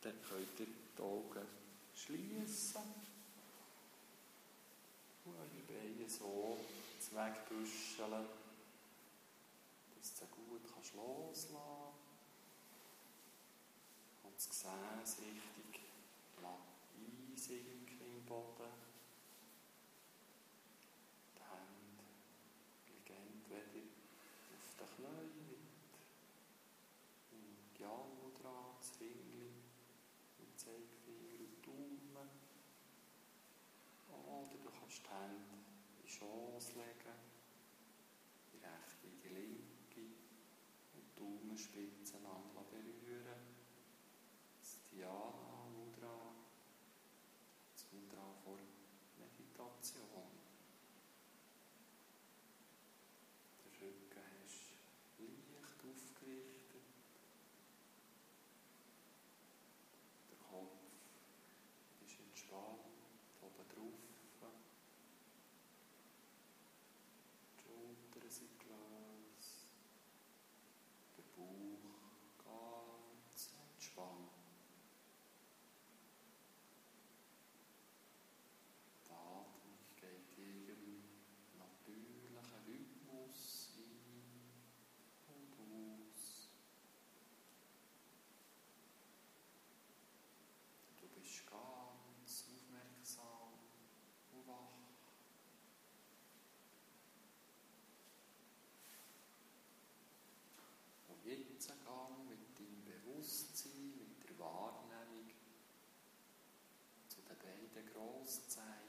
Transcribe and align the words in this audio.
Dann 0.00 0.14
könnt 0.22 0.60
ihr 0.60 0.66
die 0.66 1.02
Augen 1.02 1.46
schließen 1.94 2.82
und 5.24 5.34
eure 5.34 5.62
Beine 5.66 6.08
so 6.08 6.56
wegbüscheln, 7.12 8.26
dass 9.96 10.14
du 10.14 10.26
gut 10.26 10.62
kannst 10.72 10.94
loslassen 10.94 11.56
kannst. 11.56 11.88
Und 14.22 14.34
das 14.36 14.48
Gesäß 14.48 15.18
richtig 15.18 15.82
einsinken 16.38 18.00
im 18.00 18.24
Boden. 18.24 18.77
Kannst 35.02 35.04
die 35.04 35.10
Hände 35.10 35.54
in 35.96 36.02
die 36.02 36.08
Schoß 36.08 36.74
legen, 36.74 37.18
die 38.52 38.58
rechte 38.58 39.06
in 39.06 39.20
die 39.20 39.28
linke 39.28 40.02
und 40.94 41.02
die 41.04 41.14
Daumenspitzen 41.14 42.24
aneinander 42.24 42.64
berühren. 42.70 43.42
Das 44.58 44.80
Dhyana 44.90 45.37
zu 107.68 107.74
den 107.74 107.86
beiden 107.92 108.87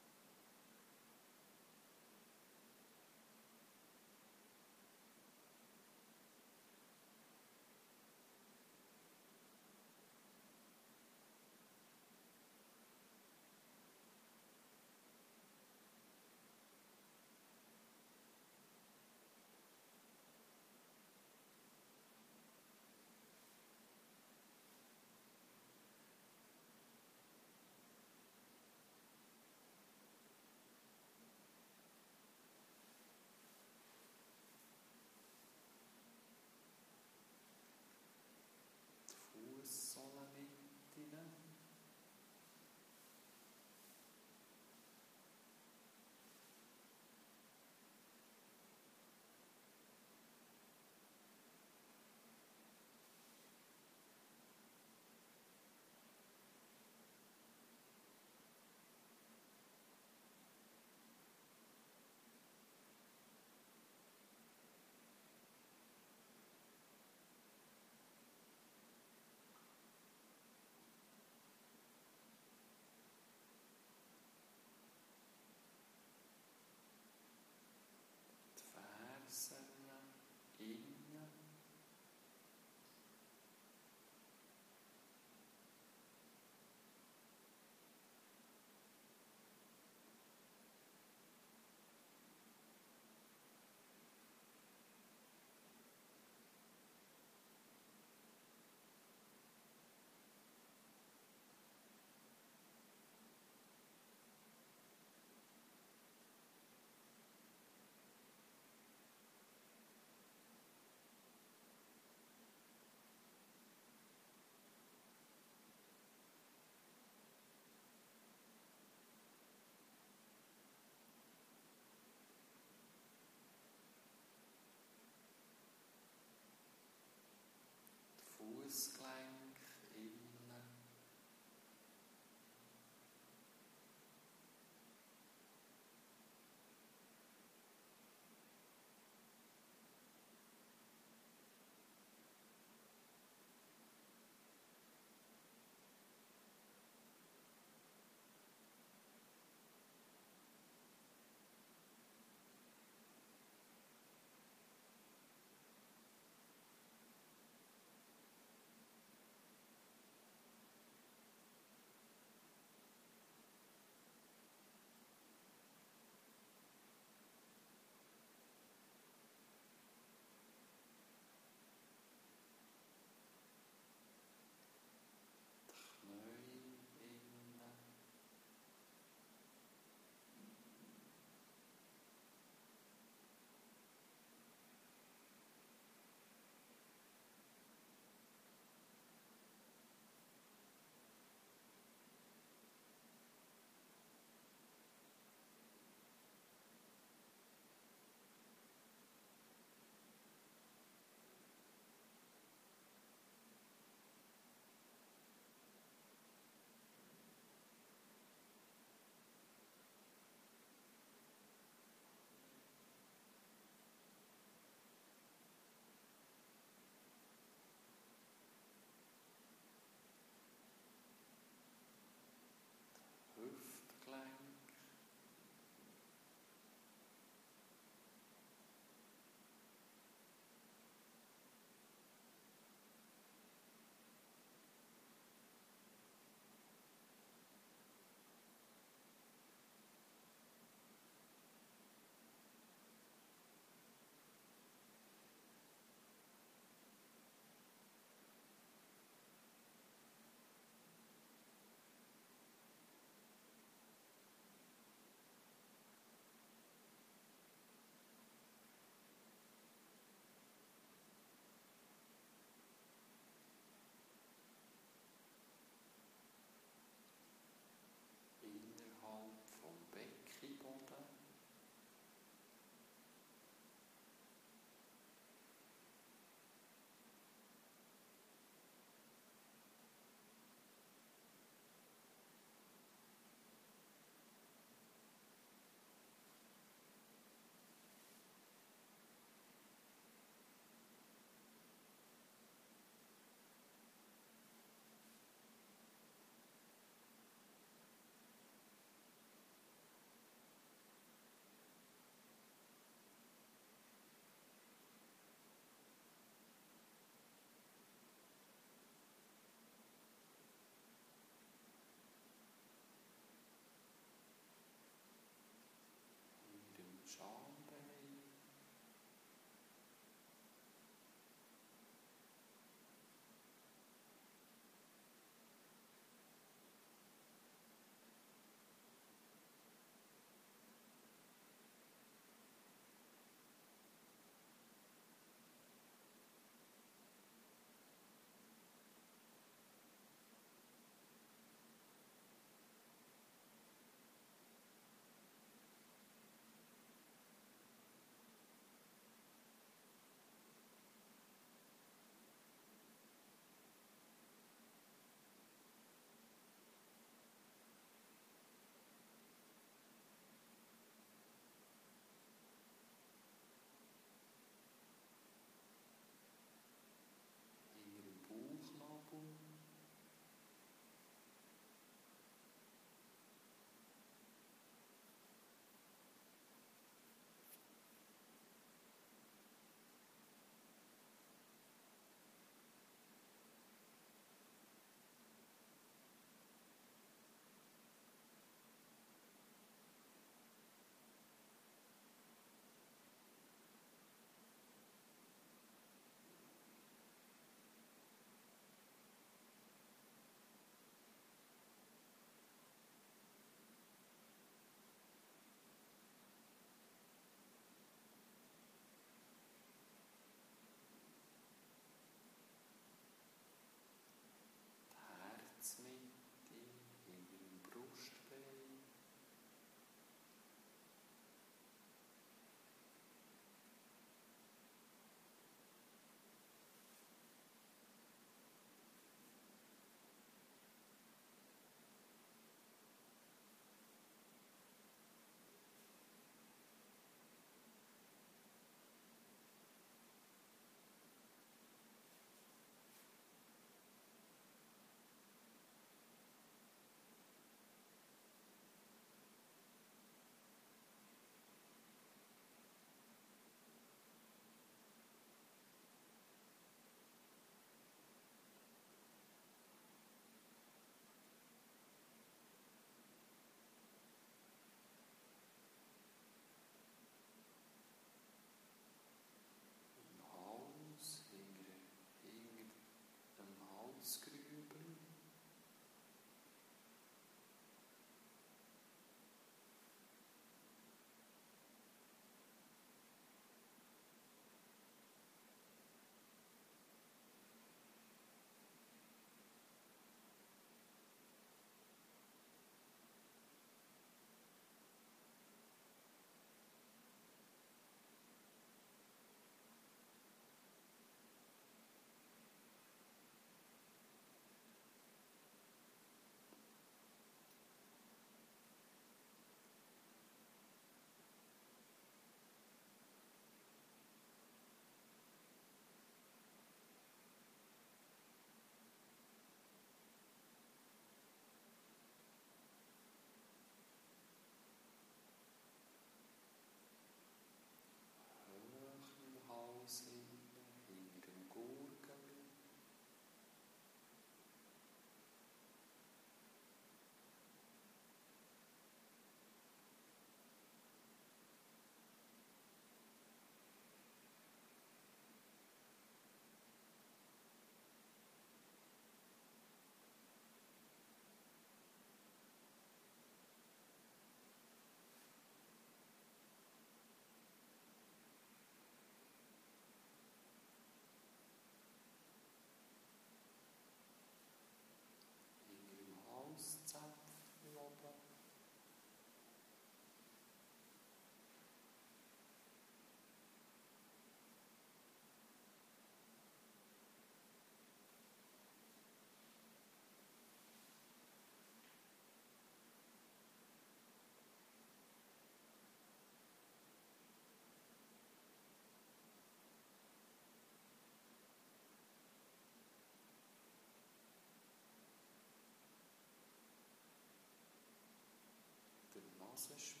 conférence. 599.51 600.00